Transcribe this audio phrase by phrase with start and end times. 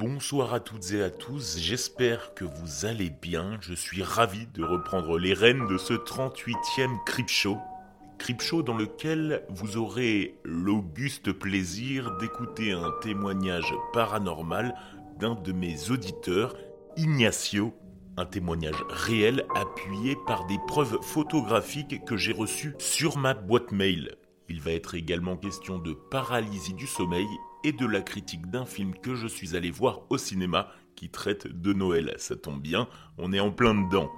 [0.00, 3.58] Bonsoir à toutes et à tous, j'espère que vous allez bien.
[3.60, 7.58] Je suis ravi de reprendre les rênes de ce 38e Crip Show.
[8.16, 14.74] Crip Show dans lequel vous aurez l'auguste plaisir d'écouter un témoignage paranormal
[15.18, 16.56] d'un de mes auditeurs,
[16.96, 17.74] Ignacio.
[18.16, 24.14] Un témoignage réel appuyé par des preuves photographiques que j'ai reçues sur ma boîte mail.
[24.48, 27.28] Il va être également question de paralysie du sommeil
[27.64, 31.46] et de la critique d'un film que je suis allé voir au cinéma qui traite
[31.46, 32.14] de Noël.
[32.18, 34.10] Ça tombe bien, on est en plein dedans.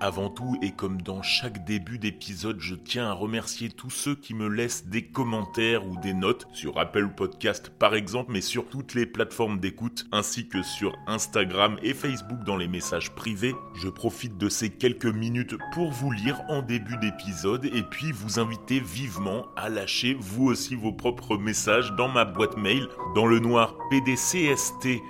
[0.00, 4.32] Avant tout, et comme dans chaque début d'épisode, je tiens à remercier tous ceux qui
[4.32, 8.94] me laissent des commentaires ou des notes sur Apple Podcast par exemple, mais sur toutes
[8.94, 13.56] les plateformes d'écoute, ainsi que sur Instagram et Facebook dans les messages privés.
[13.74, 18.38] Je profite de ces quelques minutes pour vous lire en début d'épisode et puis vous
[18.38, 23.40] inviter vivement à lâcher vous aussi vos propres messages dans ma boîte mail dans le
[23.40, 25.02] noir PDCST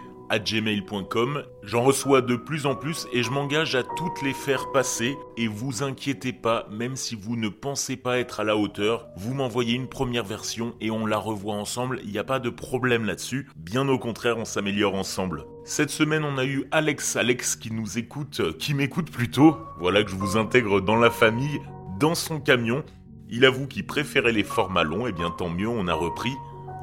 [1.62, 5.16] J'en reçois de plus en plus et je m'engage à toutes les faire passer.
[5.36, 9.34] Et vous inquiétez pas, même si vous ne pensez pas être à la hauteur, vous
[9.34, 12.00] m'envoyez une première version et on la revoit ensemble.
[12.04, 13.48] Il n'y a pas de problème là-dessus.
[13.56, 15.44] Bien au contraire, on s'améliore ensemble.
[15.64, 19.56] Cette semaine, on a eu Alex, Alex qui nous écoute, euh, qui m'écoute plutôt.
[19.78, 21.60] Voilà que je vous intègre dans la famille,
[21.98, 22.84] dans son camion.
[23.30, 26.32] Il avoue qu'il préférait les formats longs, et bien tant mieux, on a repris.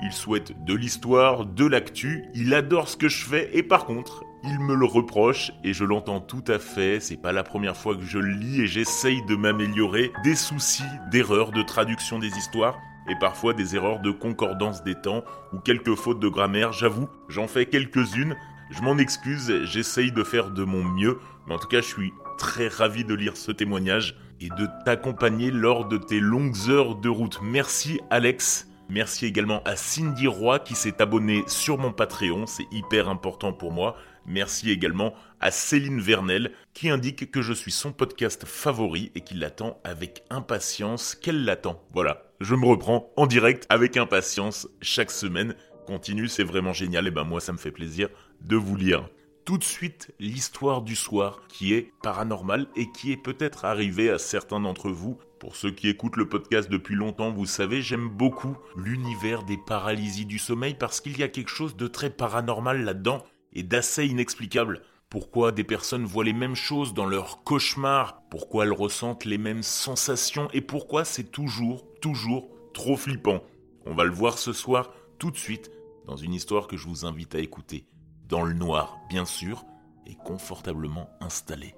[0.03, 4.23] Il souhaite de l'histoire, de l'actu, il adore ce que je fais et par contre,
[4.43, 7.95] il me le reproche et je l'entends tout à fait, c'est pas la première fois
[7.95, 12.77] que je le lis et j'essaye de m'améliorer, des soucis, d'erreurs de traduction des histoires
[13.09, 15.23] et parfois des erreurs de concordance des temps
[15.53, 18.35] ou quelques fautes de grammaire, j'avoue, j'en fais quelques-unes,
[18.71, 22.13] je m'en excuse, j'essaye de faire de mon mieux, mais en tout cas je suis
[22.37, 27.09] très ravi de lire ce témoignage et de t'accompagner lors de tes longues heures de
[27.09, 27.39] route.
[27.41, 28.67] Merci Alex.
[28.89, 33.71] Merci également à Cindy Roy qui s'est abonnée sur mon Patreon, c'est hyper important pour
[33.71, 33.97] moi.
[34.27, 39.39] Merci également à Céline Vernel qui indique que je suis son podcast favori et qu'il
[39.39, 41.81] l'attend avec impatience, qu'elle l'attend.
[41.93, 45.55] Voilà, je me reprends en direct avec impatience chaque semaine.
[45.87, 48.09] Continue, c'est vraiment génial et ben moi ça me fait plaisir
[48.41, 49.09] de vous lire.
[49.45, 54.17] Tout de suite l'histoire du soir qui est paranormale et qui est peut-être arrivée à
[54.17, 58.57] certains d'entre vous pour ceux qui écoutent le podcast depuis longtemps, vous savez, j'aime beaucoup
[58.75, 63.23] l'univers des paralysies du sommeil parce qu'il y a quelque chose de très paranormal là-dedans
[63.53, 64.81] et d'assez inexplicable.
[65.11, 69.61] Pourquoi des personnes voient les mêmes choses dans leurs cauchemars Pourquoi elles ressentent les mêmes
[69.61, 70.49] sensations?
[70.53, 73.43] Et pourquoi c'est toujours, toujours trop flippant?
[73.85, 75.69] On va le voir ce soir tout de suite
[76.07, 77.85] dans une histoire que je vous invite à écouter.
[78.27, 79.65] Dans le noir, bien sûr,
[80.07, 81.75] et confortablement installé.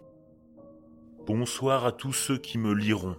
[1.26, 3.18] Bonsoir à tous ceux qui me liront.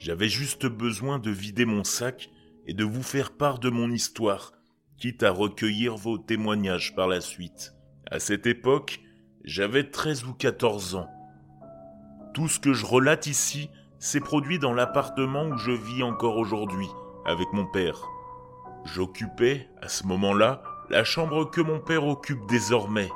[0.00, 2.28] J'avais juste besoin de vider mon sac
[2.66, 4.52] et de vous faire part de mon histoire,
[4.98, 7.72] quitte à recueillir vos témoignages par la suite.
[8.10, 9.00] À cette époque,
[9.44, 11.08] j'avais 13 ou 14 ans.
[12.34, 16.88] Tout ce que je relate ici s'est produit dans l'appartement où je vis encore aujourd'hui,
[17.26, 18.02] avec mon père.
[18.84, 23.10] J'occupais, à ce moment-là, la chambre que mon père occupe désormais.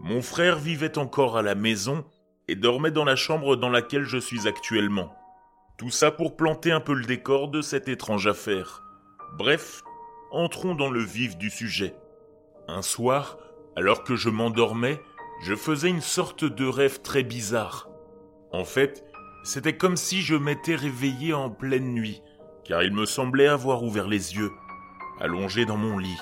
[0.00, 2.04] Mon frère vivait encore à la maison
[2.48, 5.14] et dormait dans la chambre dans laquelle je suis actuellement.
[5.78, 8.82] Tout ça pour planter un peu le décor de cette étrange affaire.
[9.36, 9.82] Bref,
[10.30, 11.94] entrons dans le vif du sujet.
[12.68, 13.38] Un soir,
[13.76, 15.00] alors que je m'endormais,
[15.42, 17.88] je faisais une sorte de rêve très bizarre.
[18.52, 19.04] En fait,
[19.44, 22.22] c'était comme si je m'étais réveillé en pleine nuit,
[22.64, 24.50] car il me semblait avoir ouvert les yeux,
[25.20, 26.18] allongé dans mon lit.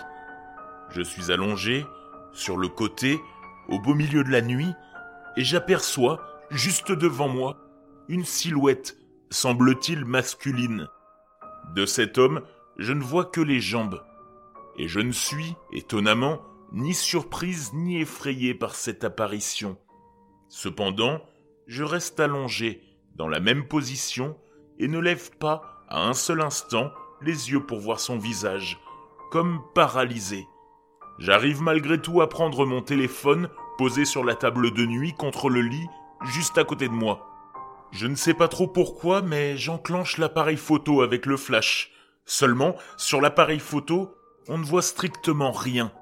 [0.94, 1.84] Je suis allongé,
[2.32, 3.20] sur le côté,
[3.68, 4.72] au beau milieu de la nuit,
[5.36, 7.56] et j'aperçois, juste devant moi,
[8.08, 8.96] une silhouette
[9.28, 10.88] semble-t-il masculine.
[11.74, 12.42] De cet homme,
[12.78, 14.04] je ne vois que les jambes.
[14.76, 19.76] Et je ne suis, étonnamment, ni surprise ni effrayé par cette apparition.
[20.48, 21.20] Cependant,
[21.66, 22.82] je reste allongé,
[23.16, 24.36] dans la même position,
[24.78, 28.78] et ne lève pas, à un seul instant, les yeux pour voir son visage,
[29.32, 30.46] comme paralysé.
[31.18, 33.48] J'arrive malgré tout à prendre mon téléphone,
[33.78, 35.86] posé sur la table de nuit contre le lit,
[36.24, 37.26] juste à côté de moi.
[37.92, 41.92] Je ne sais pas trop pourquoi, mais j'enclenche l'appareil photo avec le flash.
[42.24, 44.16] Seulement, sur l'appareil photo,
[44.48, 45.92] on ne voit strictement rien.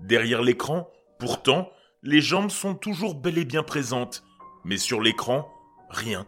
[0.00, 0.90] Derrière l'écran,
[1.20, 1.70] pourtant,
[2.02, 4.24] les jambes sont toujours bel et bien présentes.
[4.64, 5.48] Mais sur l'écran,
[5.90, 6.26] rien.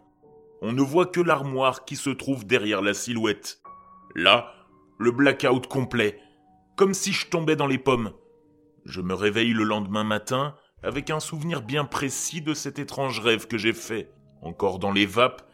[0.61, 3.61] On ne voit que l'armoire qui se trouve derrière la silhouette.
[4.15, 4.53] Là,
[4.97, 6.19] le blackout complet.
[6.77, 8.13] Comme si je tombais dans les pommes.
[8.85, 13.47] Je me réveille le lendemain matin avec un souvenir bien précis de cet étrange rêve
[13.47, 14.11] que j'ai fait.
[14.41, 15.47] Encore dans les vapes,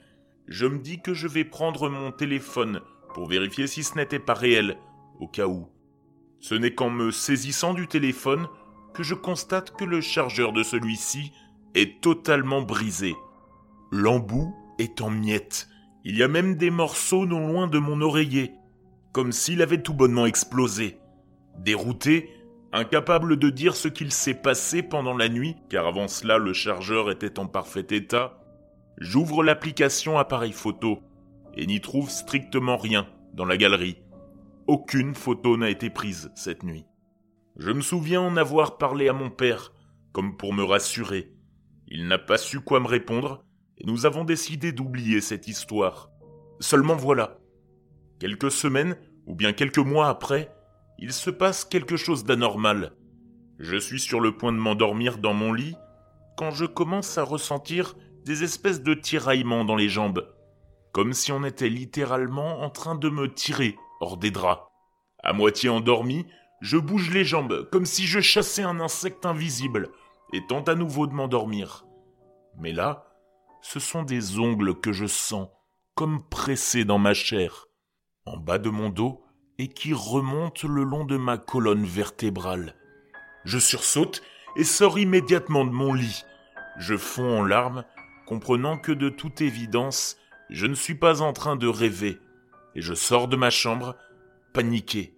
[0.48, 2.82] je me dis que je vais prendre mon téléphone
[3.14, 4.78] pour vérifier si ce n'était pas réel,
[5.20, 5.68] au cas où.
[6.40, 8.48] Ce n'est qu'en me saisissant du téléphone
[8.94, 11.32] que je constate que le chargeur de celui-ci
[11.76, 13.16] est totalement brisé.
[13.92, 15.68] L'embout est en miettes.
[16.06, 18.54] Il y a même des morceaux non loin de mon oreiller,
[19.12, 21.00] comme s'il avait tout bonnement explosé.
[21.58, 22.30] Dérouté,
[22.78, 27.10] incapable de dire ce qu'il s'est passé pendant la nuit, car avant cela le chargeur
[27.10, 28.40] était en parfait état,
[28.98, 31.00] j'ouvre l'application appareil photo
[31.56, 33.98] et n'y trouve strictement rien dans la galerie.
[34.68, 36.86] Aucune photo n'a été prise cette nuit.
[37.58, 39.74] Je me souviens en avoir parlé à mon père,
[40.12, 41.32] comme pour me rassurer.
[41.88, 43.44] Il n'a pas su quoi me répondre,
[43.78, 46.12] et nous avons décidé d'oublier cette histoire.
[46.60, 47.38] Seulement voilà.
[48.20, 50.54] Quelques semaines, ou bien quelques mois après,
[51.00, 52.94] il se passe quelque chose d'anormal.
[53.60, 55.76] Je suis sur le point de m'endormir dans mon lit
[56.38, 57.96] quand je commence à ressentir
[58.26, 60.28] des espèces de tiraillements dans les jambes,
[60.92, 64.64] comme si on était littéralement en train de me tirer hors des draps.
[65.24, 66.26] À moitié endormi,
[66.62, 69.90] je bouge les jambes comme si je chassais un insecte invisible
[70.34, 71.86] et tente à nouveau de m'endormir.
[72.60, 73.08] Mais là,
[73.62, 75.50] ce sont des ongles que je sens
[75.96, 77.66] comme pressés dans ma chair,
[78.26, 79.24] en bas de mon dos
[79.59, 82.75] et qui remontent le long de ma colonne vertébrale.
[83.44, 84.21] Je sursaute
[84.56, 86.25] et sors immédiatement de mon lit.
[86.77, 87.86] Je fonds en larmes,
[88.25, 90.18] comprenant que de toute évidence,
[90.50, 92.19] je ne suis pas en train de rêver,
[92.75, 93.95] et je sors de ma chambre,
[94.54, 95.15] paniqué.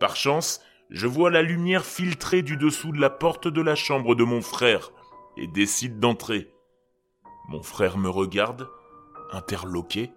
[0.00, 0.60] Par chance,
[0.90, 4.42] je vois la lumière filtrer du dessous de la porte de la chambre de mon
[4.42, 4.92] frère,
[5.36, 6.50] et décide d'entrer.
[7.48, 8.68] Mon frère me regarde,
[9.32, 10.12] interloqué,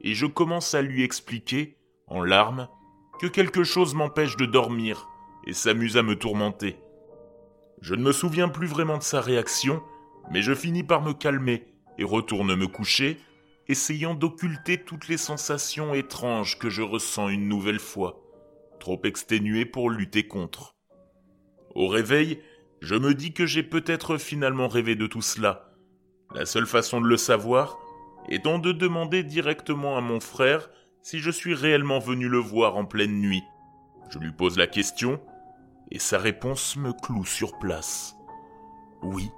[0.00, 1.76] et je commence à lui expliquer,
[2.10, 2.68] en larmes,
[3.20, 5.08] que quelque chose m'empêche de dormir
[5.46, 6.76] et s'amuse à me tourmenter.
[7.80, 9.82] Je ne me souviens plus vraiment de sa réaction,
[10.30, 11.66] mais je finis par me calmer
[11.98, 13.18] et retourne me coucher,
[13.68, 18.20] essayant d'occulter toutes les sensations étranges que je ressens une nouvelle fois,
[18.80, 20.74] trop exténué pour lutter contre.
[21.74, 22.40] Au réveil,
[22.80, 25.72] je me dis que j'ai peut-être finalement rêvé de tout cela,
[26.34, 27.78] la seule façon de le savoir
[28.28, 30.70] étant de demander directement à mon frère
[31.02, 33.42] si je suis réellement venu le voir en pleine nuit.
[34.10, 35.20] Je lui pose la question
[35.90, 38.14] et sa réponse me cloue sur place.
[39.02, 39.30] Oui,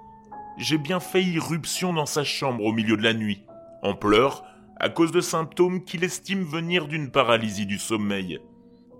[0.59, 3.44] j'ai bien fait irruption dans sa chambre au milieu de la nuit,
[3.82, 4.44] en pleurs,
[4.79, 8.41] à cause de symptômes qu'il estime venir d'une paralysie du sommeil.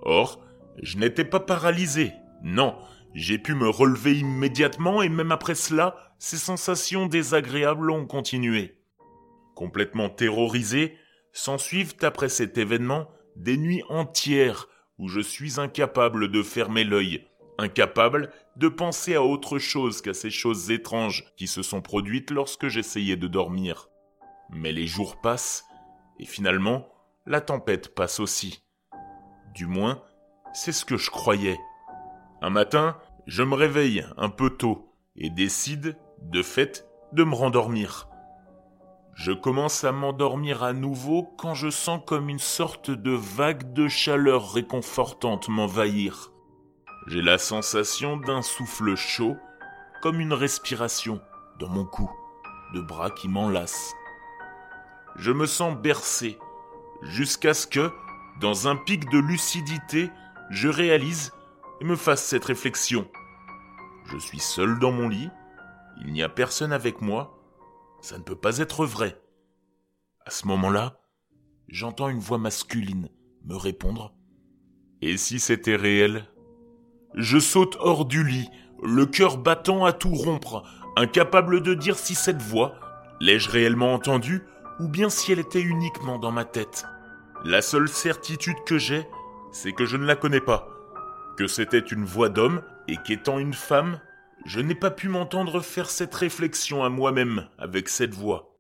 [0.03, 0.41] Or,
[0.83, 2.13] je n'étais pas paralysé,
[2.43, 2.77] non,
[3.15, 8.79] j'ai pu me relever immédiatement et même après cela, ces sensations désagréables ont continué.
[9.55, 10.97] Complètement terrorisé,
[11.33, 14.69] s'ensuivent après cet événement des nuits entières
[14.99, 17.27] où je suis incapable de fermer l'œil,
[17.59, 22.69] incapable de penser à autre chose qu'à ces choses étranges qui se sont produites lorsque
[22.69, 23.89] j'essayais de dormir.
[24.51, 25.65] Mais les jours passent,
[26.19, 26.89] et finalement,
[27.27, 28.63] la tempête passe aussi.
[29.55, 30.03] Du moins,
[30.53, 31.59] c'est ce que je croyais.
[32.43, 38.09] Un matin, je me réveille un peu tôt et décide, de fait, de me rendormir.
[39.15, 43.89] Je commence à m'endormir à nouveau quand je sens comme une sorte de vague de
[43.89, 46.33] chaleur réconfortante m'envahir.
[47.07, 49.37] J'ai la sensation d'un souffle chaud,
[50.01, 51.21] comme une respiration,
[51.59, 52.11] dans mon cou,
[52.75, 53.93] de bras qui m'enlacent.
[55.17, 56.39] Je me sens bercé,
[57.03, 57.91] jusqu'à ce que,
[58.41, 60.11] dans un pic de lucidité,
[60.51, 61.33] je réalise
[61.85, 63.09] me fasse cette réflexion.
[64.07, 65.31] Je suis seul dans mon lit,
[66.01, 67.42] il n'y a personne avec moi,
[68.03, 69.19] ça ne peut pas être vrai.
[70.27, 71.01] À ce moment-là,
[71.69, 73.09] j'entends une voix masculine
[73.45, 74.15] me répondre.
[75.01, 76.29] Et si c'était réel?
[77.15, 78.49] Je saute hors du lit,
[78.83, 80.65] le cœur battant à tout rompre,
[80.97, 82.75] incapable de dire si cette voix,
[83.21, 84.43] l'ai-je réellement entendue,
[84.81, 86.85] ou bien si elle était uniquement dans ma tête?
[87.45, 89.07] La seule certitude que j'ai,
[89.53, 90.69] c'est que je ne la connais pas,
[91.37, 94.01] que c'était une voix d'homme et qu'étant une femme,
[94.45, 98.57] je n'ai pas pu m'entendre faire cette réflexion à moi-même avec cette voix.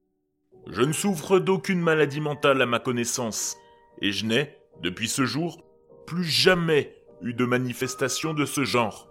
[0.68, 3.56] Je ne souffre d'aucune maladie mentale à ma connaissance,
[4.00, 5.64] et je n'ai, depuis ce jour,
[6.06, 9.08] plus jamais eu de manifestation de ce genre.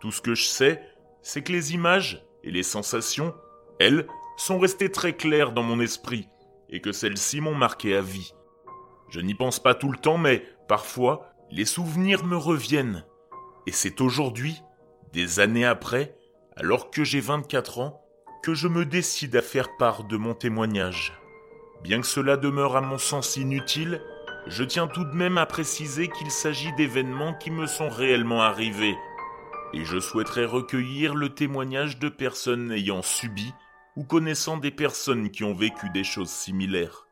[0.00, 0.82] Tout ce que je sais,
[1.22, 3.34] c'est que les images et les sensations,
[3.78, 6.28] elles, sont restées très claires dans mon esprit,
[6.70, 8.32] et que celles-ci m'ont marqué à vie.
[9.10, 13.04] Je n'y pense pas tout le temps, mais parfois, les souvenirs me reviennent.
[13.66, 14.62] Et c'est aujourd'hui,
[15.14, 16.16] des années après,
[16.56, 18.02] alors que j'ai 24 ans,
[18.42, 21.12] que je me décide à faire part de mon témoignage.
[21.82, 24.02] Bien que cela demeure à mon sens inutile,
[24.48, 28.96] je tiens tout de même à préciser qu'il s'agit d'événements qui me sont réellement arrivés,
[29.72, 33.54] et je souhaiterais recueillir le témoignage de personnes ayant subi
[33.96, 37.06] ou connaissant des personnes qui ont vécu des choses similaires.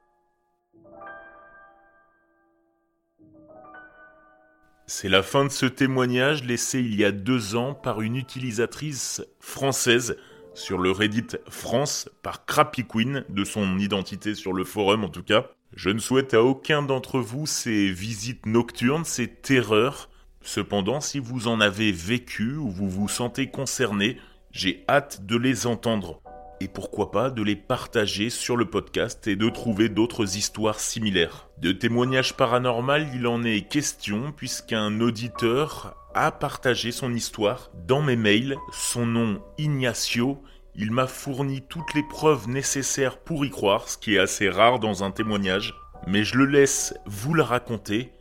[4.87, 9.23] C'est la fin de ce témoignage laissé il y a deux ans par une utilisatrice
[9.41, 10.17] française
[10.55, 15.23] sur le Reddit France par Crappy Queen, de son identité sur le forum en tout
[15.23, 15.47] cas.
[15.75, 20.11] Je ne souhaite à aucun d'entre vous ces visites nocturnes, ces terreurs.
[20.43, 24.19] Cependant, si vous en avez vécu ou vous vous sentez concerné,
[24.51, 26.21] j'ai hâte de les entendre.
[26.61, 31.49] Et pourquoi pas de les partager sur le podcast et de trouver d'autres histoires similaires.
[31.59, 38.16] De témoignages paranormaux, il en est question puisqu'un auditeur a partagé son histoire dans mes
[38.16, 40.42] mails, son nom Ignacio.
[40.75, 44.78] Il m'a fourni toutes les preuves nécessaires pour y croire, ce qui est assez rare
[44.78, 45.75] dans un témoignage.
[46.06, 48.12] Mais je le laisse vous la raconter.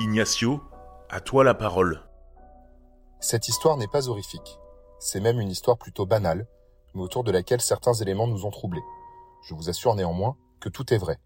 [0.00, 0.62] Ignacio,
[1.08, 2.02] à toi la parole.
[3.20, 4.58] Cette histoire n'est pas horrifique.
[4.98, 6.46] C'est même une histoire plutôt banale,
[7.00, 8.82] autour de laquelle certains éléments nous ont troublés.
[9.42, 11.18] Je vous assure néanmoins que tout est vrai.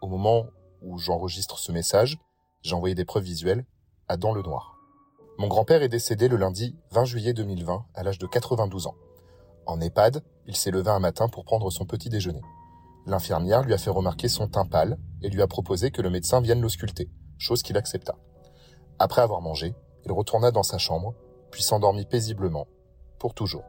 [0.00, 0.46] Au moment
[0.82, 2.18] où j'enregistre ce message,
[2.62, 3.64] j'ai envoyé des preuves visuelles
[4.08, 4.76] à Dans le Noir.
[5.38, 8.96] Mon grand-père est décédé le lundi 20 juillet 2020 à l'âge de 92 ans.
[9.66, 12.42] En EHPAD, il s'est levé un matin pour prendre son petit déjeuner.
[13.06, 16.40] L'infirmière lui a fait remarquer son teint pâle et lui a proposé que le médecin
[16.40, 18.16] vienne l'ausculter, chose qu'il accepta.
[18.98, 21.14] Après avoir mangé, il retourna dans sa chambre,
[21.50, 22.66] puis s'endormit paisiblement,
[23.18, 23.64] pour toujours.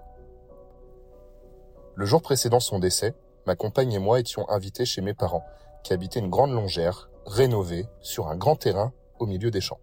[1.99, 3.13] Le jour précédent son décès,
[3.45, 5.43] ma compagne et moi étions invités chez mes parents,
[5.83, 9.81] qui habitaient une grande longère, rénovée, sur un grand terrain au milieu des champs.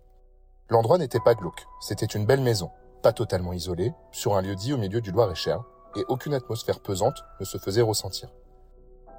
[0.71, 2.71] L'endroit n'était pas glauque, c'était une belle maison,
[3.03, 5.63] pas totalement isolée, sur un lieu dit au milieu du Loir-et-Cher,
[5.95, 8.31] et aucune atmosphère pesante ne se faisait ressentir.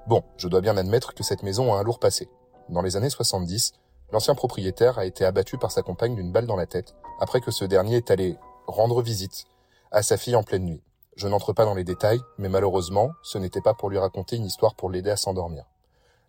[0.07, 2.27] Bon, je dois bien admettre que cette maison a un lourd passé.
[2.67, 3.73] Dans les années 70,
[4.11, 7.51] l'ancien propriétaire a été abattu par sa compagne d'une balle dans la tête, après que
[7.51, 9.45] ce dernier est allé rendre visite
[9.91, 10.81] à sa fille en pleine nuit.
[11.17, 14.45] Je n'entre pas dans les détails, mais malheureusement, ce n'était pas pour lui raconter une
[14.45, 15.65] histoire pour l'aider à s'endormir.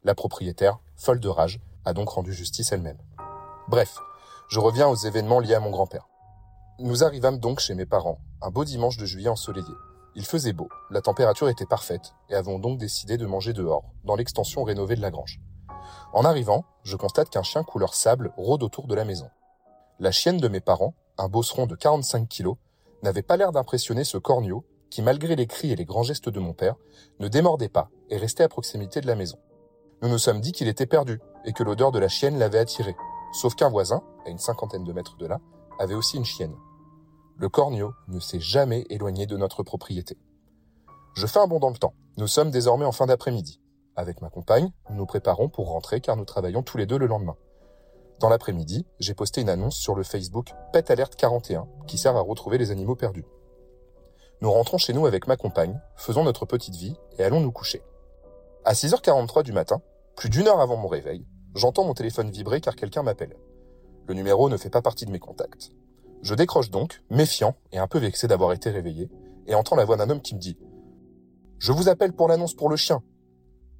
[0.02, 2.96] La propriétaire, folle de rage, a donc rendu justice elle-même.
[3.68, 3.98] Bref,
[4.48, 6.08] je reviens aux événements liés à mon grand-père.
[6.78, 9.74] Nous arrivâmes donc chez mes parents, un beau dimanche de juillet ensoleillé.
[10.14, 14.16] Il faisait beau, la température était parfaite, et avons donc décidé de manger dehors, dans
[14.16, 15.38] l'extension rénovée de la grange.
[16.14, 19.28] En arrivant, je constate qu'un chien couleur sable rôde autour de la maison.
[19.98, 22.56] La chienne de mes parents, un bosseron de 45 kilos,
[23.02, 26.40] n'avait pas l'air d'impressionner ce corneau qui, malgré les cris et les grands gestes de
[26.40, 26.76] mon père,
[27.18, 29.38] ne démordait pas et restait à proximité de la maison.
[30.02, 32.94] Nous nous sommes dit qu'il était perdu et que l'odeur de la chienne l'avait attiré,
[33.32, 35.40] Sauf qu'un voisin, à une cinquantaine de mètres de là,
[35.78, 36.56] avait aussi une chienne.
[37.36, 40.16] Le corneau ne s'est jamais éloigné de notre propriété.
[41.14, 41.94] Je fais un bond dans le temps.
[42.16, 43.60] Nous sommes désormais en fin d'après-midi.
[43.96, 47.06] Avec ma compagne, nous nous préparons pour rentrer car nous travaillons tous les deux le
[47.06, 47.36] lendemain.
[48.20, 52.20] Dans l'après-midi, j'ai posté une annonce sur le Facebook Pet Alert 41 qui sert à
[52.20, 53.24] retrouver les animaux perdus.
[54.40, 57.82] Nous rentrons chez nous avec ma compagne, faisons notre petite vie et allons nous coucher.
[58.64, 59.80] À 6h43 du matin,
[60.16, 63.36] plus d'une heure avant mon réveil, J'entends mon téléphone vibrer car quelqu'un m'appelle.
[64.06, 65.70] Le numéro ne fait pas partie de mes contacts.
[66.22, 69.10] Je décroche donc, méfiant et un peu vexé d'avoir été réveillé,
[69.46, 70.52] et entends la voix d'un homme qui me dit⁇
[71.58, 72.96] Je vous appelle pour l'annonce pour le chien!⁇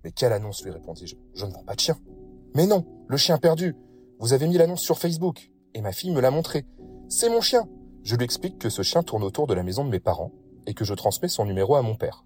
[0.03, 1.17] Mais quelle annonce lui répondis-je?
[1.35, 1.97] Je ne vends pas de chien.
[2.55, 3.77] Mais non, le chien perdu.
[4.19, 5.51] Vous avez mis l'annonce sur Facebook.
[5.75, 6.67] Et ma fille me l'a montré.
[7.09, 7.69] C'est mon chien.
[8.03, 10.33] Je lui explique que ce chien tourne autour de la maison de mes parents
[10.69, 12.25] et que je transmets son numéro à mon père.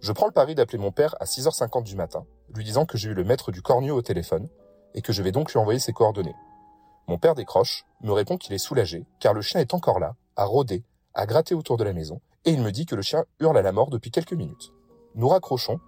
[0.00, 2.24] Je prends le pari d'appeler mon père à 6h50 du matin,
[2.54, 4.48] lui disant que j'ai eu le maître du corneau au téléphone
[4.94, 6.34] et que je vais donc lui envoyer ses coordonnées.
[7.08, 10.46] Mon père décroche, me répond qu'il est soulagé, car le chien est encore là, à
[10.46, 13.58] rôder, à gratter autour de la maison, et il me dit que le chien hurle
[13.58, 14.72] à la mort depuis quelques minutes.
[15.14, 15.78] Nous raccrochons,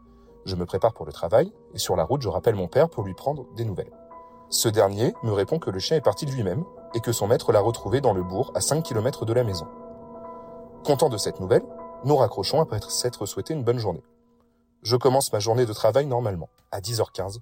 [0.44, 3.04] je me prépare pour le travail, et sur la route je rappelle mon père pour
[3.04, 3.92] lui prendre des nouvelles.
[4.50, 7.52] Ce dernier me répond que le chien est parti de lui-même, et que son maître
[7.52, 9.66] l'a retrouvé dans le bourg à 5 km de la maison.
[10.84, 11.64] Content de cette nouvelle,
[12.06, 14.04] nous raccrochons après s'être souhaité une bonne journée.
[14.84, 16.48] Je commence ma journée de travail normalement.
[16.70, 17.40] À 10h15,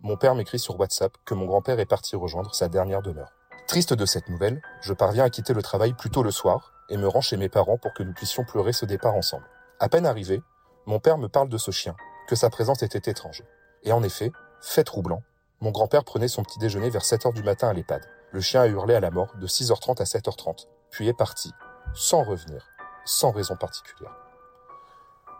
[0.00, 3.34] mon père m'écrit sur WhatsApp que mon grand-père est parti rejoindre sa dernière demeure.
[3.68, 6.96] Triste de cette nouvelle, je parviens à quitter le travail plus tôt le soir et
[6.96, 9.44] me rends chez mes parents pour que nous puissions pleurer ce départ ensemble.
[9.80, 10.40] À peine arrivé,
[10.86, 11.94] mon père me parle de ce chien,
[12.26, 13.42] que sa présence était étrange.
[13.82, 14.32] Et en effet,
[14.62, 15.22] fait troublant,
[15.60, 18.00] mon grand-père prenait son petit déjeuner vers 7 heures du matin à l'EHPAD.
[18.32, 21.52] Le chien a hurlé à la mort de 6h30 à 7h30, puis est parti,
[21.92, 22.66] sans revenir,
[23.06, 24.14] sans raison particulière.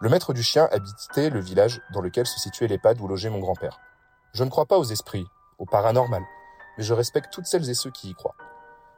[0.00, 3.40] Le maître du chien habitait le village dans lequel se situait l'EHPAD où logeait mon
[3.40, 3.80] grand-père.
[4.32, 5.26] Je ne crois pas aux esprits,
[5.58, 6.22] au paranormal,
[6.76, 8.36] mais je respecte toutes celles et ceux qui y croient.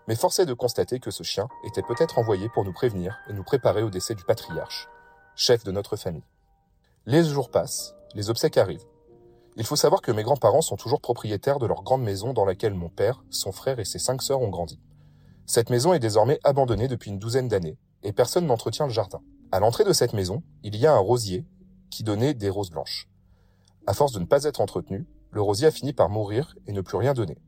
[0.08, 3.32] Mais force est de constater que ce chien était peut-être envoyé pour nous prévenir et
[3.32, 4.88] nous préparer au décès du patriarche,
[5.36, 6.26] chef de notre famille.
[7.06, 8.86] Les jours passent, les obsèques arrivent.
[9.56, 12.74] Il faut savoir que mes grands-parents sont toujours propriétaires de leur grande maison dans laquelle
[12.74, 14.80] mon père, son frère et ses cinq sœurs ont grandi.
[15.46, 19.20] Cette maison est désormais abandonnée depuis une douzaine d'années et personne n'entretient le jardin.
[19.50, 21.46] À l'entrée de cette maison, il y a un rosier
[21.90, 23.08] qui donnait des roses blanches.
[23.86, 26.80] À force de ne pas être entretenu, le rosier a fini par mourir et ne
[26.80, 27.38] plus rien donner.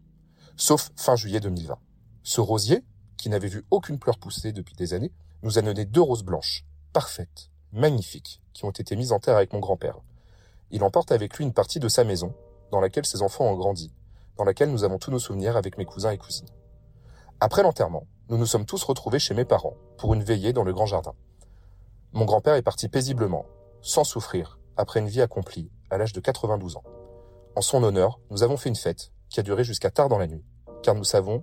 [0.57, 1.79] Sauf fin juillet 2020.
[2.23, 2.85] Ce rosier,
[3.17, 6.65] qui n'avait vu aucune fleur pousser depuis des années, nous a donné deux roses blanches,
[6.93, 9.99] parfaites, magnifiques, qui ont été mises en terre avec mon grand-père.
[10.71, 12.35] Il emporte avec lui une partie de sa maison,
[12.71, 13.93] dans laquelle ses enfants ont grandi,
[14.37, 16.49] dans laquelle nous avons tous nos souvenirs avec mes cousins et cousines.
[17.41, 20.73] Après l'enterrement, nous nous sommes tous retrouvés chez mes parents pour une veillée dans le
[20.73, 21.15] grand jardin.
[22.13, 23.45] Mon grand-père est parti paisiblement,
[23.83, 26.85] sans souffrir, après une vie accomplie, à l'âge de 92 ans.
[27.57, 30.29] En son honneur, nous avons fait une fête qui a duré jusqu'à tard dans la
[30.29, 30.45] nuit,
[30.85, 31.43] car nous savons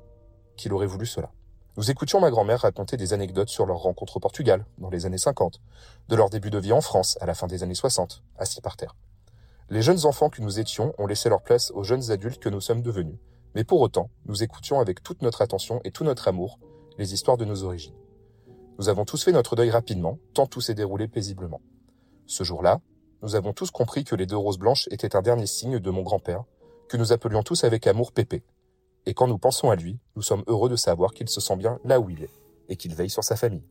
[0.56, 1.30] qu'il aurait voulu cela.
[1.76, 5.18] Nous écoutions ma grand-mère raconter des anecdotes sur leur rencontre au Portugal, dans les années
[5.18, 5.60] 50,
[6.08, 8.78] de leur début de vie en France, à la fin des années 60, assis par
[8.78, 8.96] terre.
[9.70, 12.62] Les jeunes enfants que nous étions ont laissé leur place aux jeunes adultes que nous
[12.62, 13.18] sommes devenus,
[13.56, 16.60] mais pour autant, nous écoutions avec toute notre attention et tout notre amour
[16.98, 17.96] les histoires de nos origines.
[18.80, 21.62] Nous avons tous fait notre deuil rapidement, tant tout s'est déroulé paisiblement.
[22.26, 22.82] Ce jour-là,
[23.24, 26.04] nous avons tous compris que les deux roses blanches étaient un dernier signe de mon
[26.04, 26.44] grand-père,
[26.88, 28.44] que nous appelions tous avec amour Pépé.
[29.06, 31.80] Et quand nous pensons à lui, nous sommes heureux de savoir qu'il se sent bien
[31.84, 32.30] là où il est,
[32.70, 33.64] et qu'il veille sur sa famille.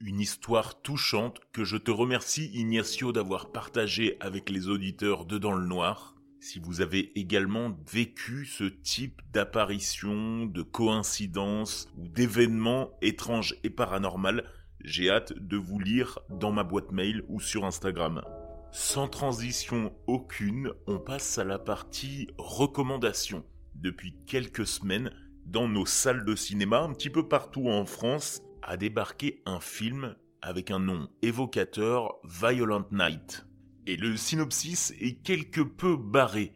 [0.00, 5.52] Une histoire touchante que je te remercie Ignacio d'avoir partagée avec les auditeurs de Dans
[5.52, 6.15] le Noir.
[6.48, 14.48] Si vous avez également vécu ce type d'apparition, de coïncidence ou d'événements étranges et paranormal,
[14.80, 18.22] j'ai hâte de vous lire dans ma boîte mail ou sur Instagram.
[18.70, 23.44] Sans transition aucune, on passe à la partie recommandations.
[23.74, 25.10] Depuis quelques semaines,
[25.46, 30.14] dans nos salles de cinéma, un petit peu partout en France, a débarqué un film
[30.42, 33.44] avec un nom évocateur Violent Night.
[33.86, 36.52] Et le synopsis est quelque peu barré.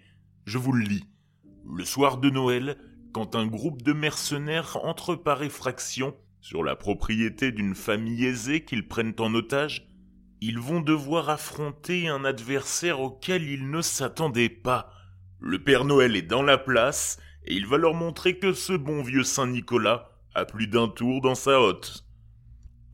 [0.46, 1.04] Je vous le lis.
[1.64, 2.76] Le soir de Noël,
[3.12, 8.88] quand un groupe de mercenaires entre par effraction sur la propriété d'une famille aisée qu'ils
[8.88, 9.86] prennent en otage,
[10.40, 14.92] ils vont devoir affronter un adversaire auquel ils ne s'attendaient pas.
[15.38, 19.02] Le Père Noël est dans la place, et il va leur montrer que ce bon
[19.02, 22.06] vieux Saint Nicolas a plus d'un tour dans sa hotte.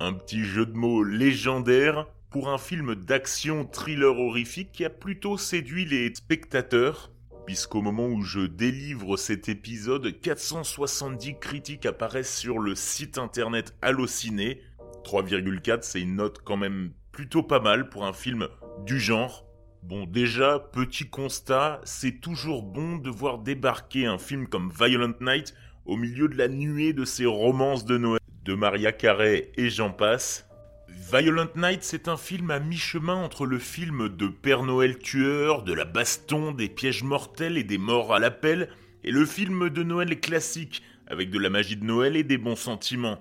[0.01, 5.39] Un petit jeu de mots légendaire pour un film d'action thriller horrifique qui a plutôt
[5.39, 7.13] séduit les spectateurs,
[7.47, 14.61] puisqu'au moment où je délivre cet épisode, 470 critiques apparaissent sur le site internet Allociné.
[15.05, 18.49] 3,4 c'est une note quand même plutôt pas mal pour un film
[18.85, 19.47] du genre.
[19.83, 25.55] Bon déjà, petit constat, c'est toujours bon de voir débarquer un film comme Violent Night
[25.85, 29.91] au milieu de la nuée de ces romances de Noël de Maria Carey et j'en
[29.91, 30.46] passe.
[30.89, 35.73] Violent Night, c'est un film à mi-chemin entre le film de Père Noël tueur, de
[35.73, 38.69] la baston, des pièges mortels et des morts à l'appel,
[39.03, 42.57] et le film de Noël classique, avec de la magie de Noël et des bons
[42.57, 43.21] sentiments.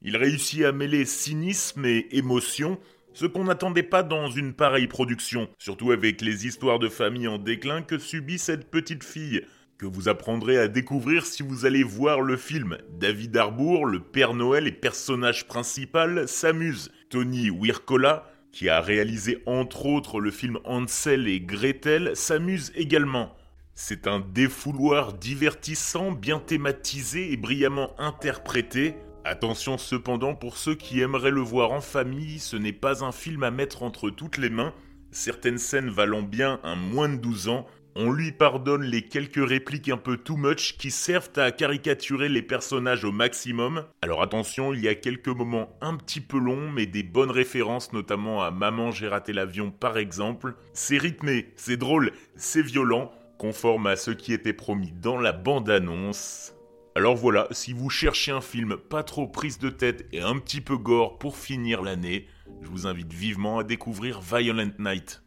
[0.00, 2.78] Il réussit à mêler cynisme et émotion,
[3.12, 7.38] ce qu'on n'attendait pas dans une pareille production, surtout avec les histoires de famille en
[7.38, 9.42] déclin que subit cette petite fille,
[9.82, 12.78] que vous apprendrez à découvrir si vous allez voir le film.
[12.90, 16.92] David Harbour, le Père Noël et personnage principal, s'amuse.
[17.12, 23.36] Tony Wirkola, qui a réalisé entre autres le film Hansel et Gretel, s'amuse également.
[23.74, 31.30] C'est un défouloir divertissant, bien thématisé et brillamment interprété, Attention cependant pour ceux qui aimeraient
[31.30, 34.74] le voir en famille, ce n'est pas un film à mettre entre toutes les mains.
[35.12, 39.88] Certaines scènes valant bien un moins de 12 ans, on lui pardonne les quelques répliques
[39.88, 43.84] un peu too much qui servent à caricaturer les personnages au maximum.
[44.02, 47.92] Alors attention, il y a quelques moments un petit peu longs, mais des bonnes références,
[47.92, 50.54] notamment à Maman j'ai raté l'avion par exemple.
[50.72, 56.54] C'est rythmé, c'est drôle, c'est violent, conforme à ce qui était promis dans la bande-annonce.
[56.94, 60.60] Alors voilà, si vous cherchez un film pas trop prise de tête et un petit
[60.60, 62.26] peu gore pour finir l'année,
[62.60, 65.22] je vous invite vivement à découvrir Violent Night.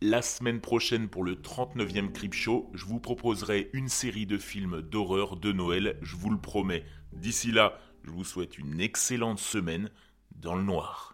[0.00, 4.80] La semaine prochaine pour le 39e Crip Show, je vous proposerai une série de films
[4.80, 6.84] d'horreur de Noël, je vous le promets.
[7.12, 9.90] D'ici là, je vous souhaite une excellente semaine
[10.36, 11.07] dans le noir.